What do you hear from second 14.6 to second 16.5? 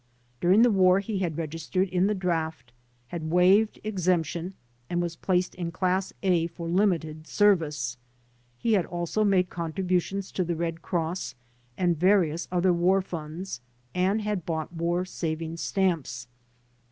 War Savings Stamps.